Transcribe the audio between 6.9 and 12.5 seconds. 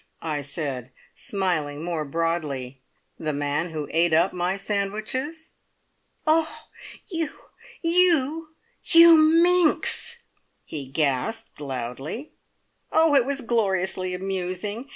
you you you minx!" he gasped loudly.